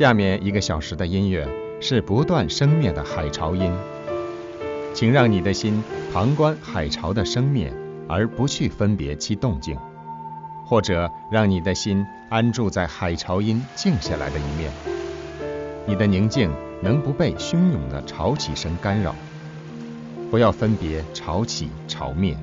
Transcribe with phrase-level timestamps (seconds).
[0.00, 1.46] 下面一个小时的音乐
[1.78, 3.70] 是不断生灭的海潮音，
[4.94, 7.70] 请让你的心旁观海潮的生灭，
[8.08, 9.76] 而不去分别其动静，
[10.64, 14.72] 或者让你的心安住在海潮音静下来的一面，
[15.84, 16.50] 你的宁静
[16.82, 19.14] 能不被汹涌的潮起声干扰，
[20.30, 22.34] 不要分别潮起潮灭。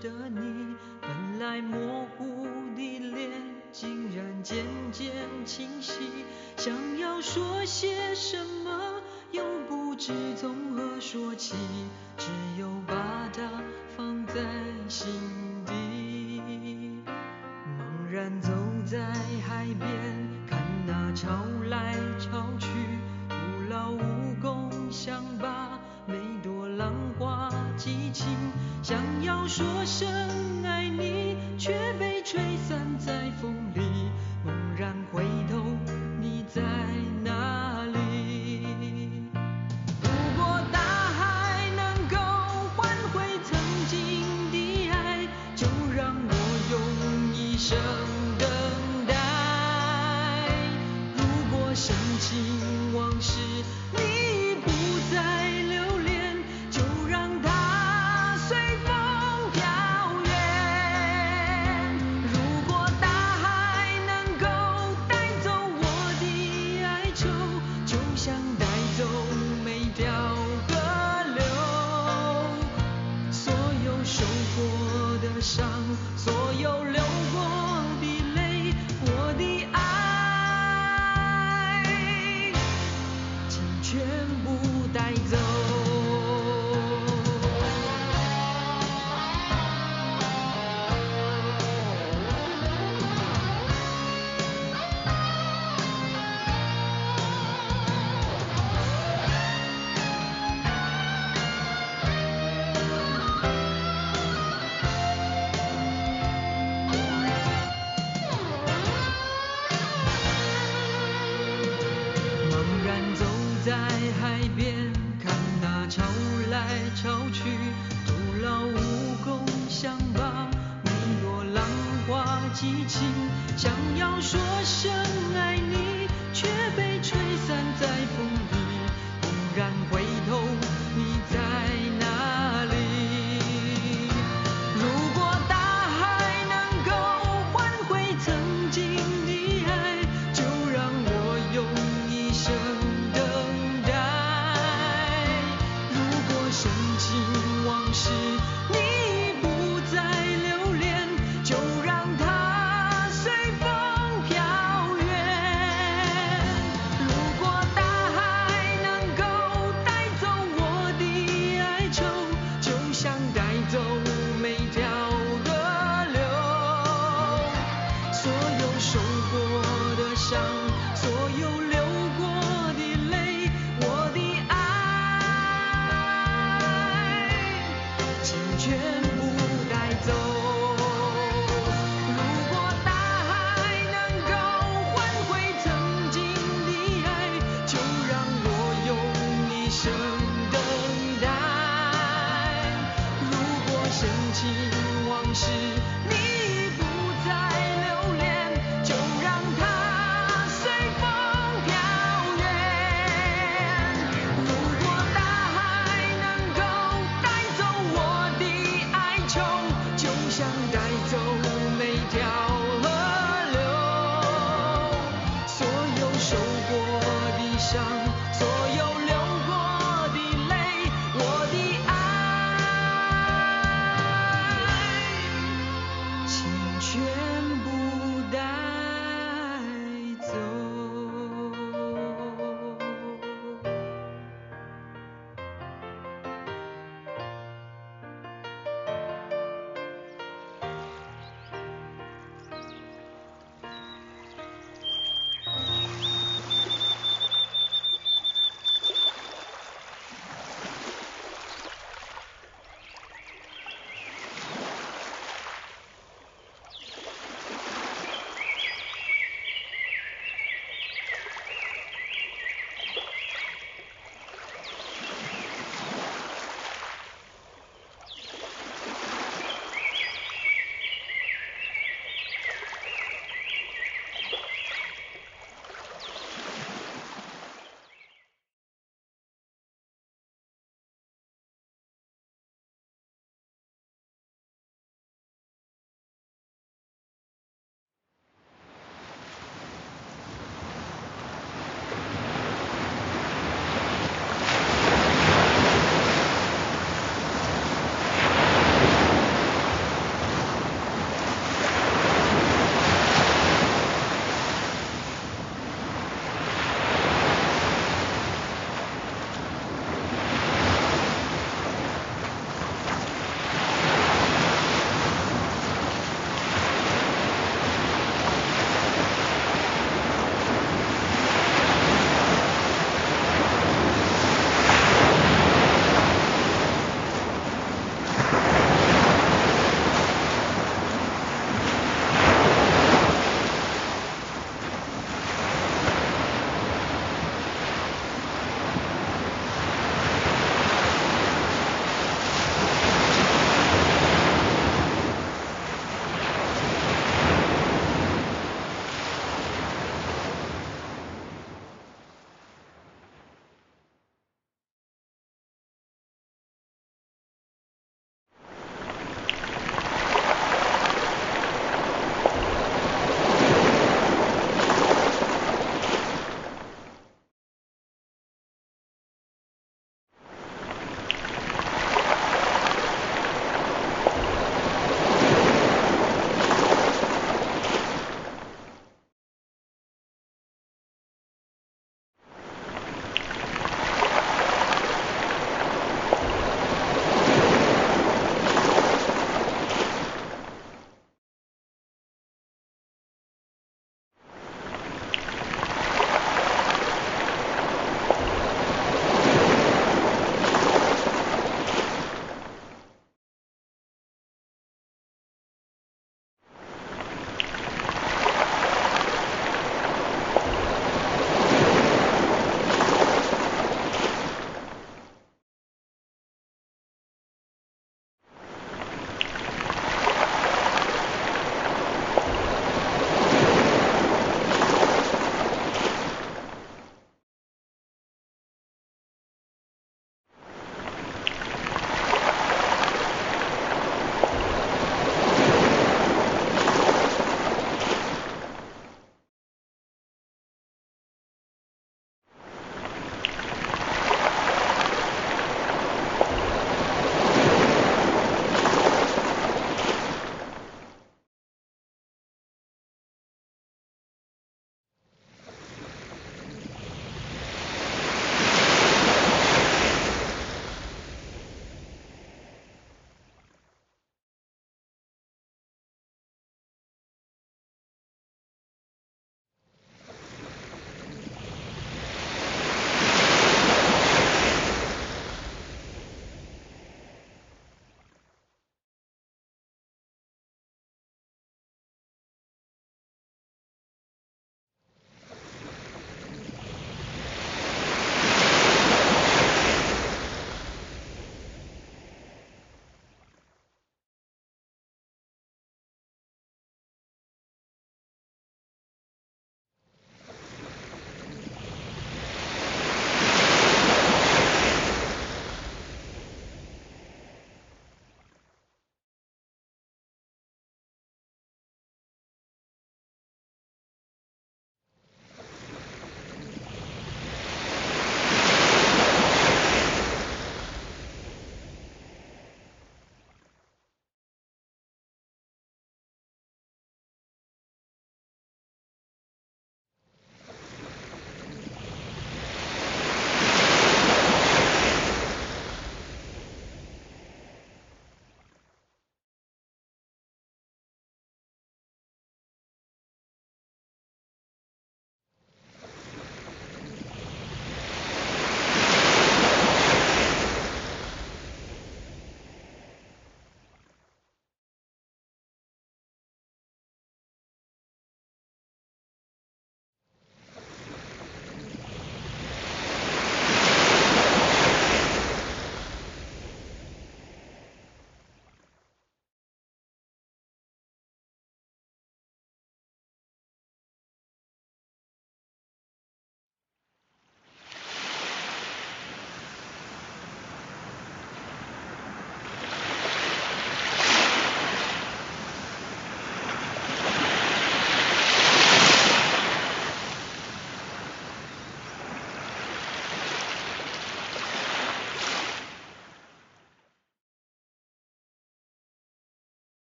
[0.00, 3.30] 的你本来模糊的脸
[3.72, 5.12] 竟然渐渐
[5.44, 5.92] 清晰
[6.56, 11.56] 想要说些什么又不知从何说起
[12.16, 12.26] 只
[12.58, 12.94] 有把
[13.32, 13.42] 它
[13.96, 14.34] 放在
[14.88, 15.08] 心
[15.66, 17.02] 底。
[17.04, 18.50] 茫然走
[18.86, 18.98] 在
[19.46, 19.88] 海边
[20.48, 21.28] 看那潮
[21.68, 21.87] 来
[29.88, 30.17] should.
[67.88, 68.66] 就像带
[68.98, 69.04] 走
[69.64, 70.12] 每条
[70.68, 70.74] 河
[71.36, 71.42] 流
[73.30, 73.50] 所
[73.82, 74.22] 有受
[74.54, 75.66] 过的伤
[76.14, 77.02] 所有流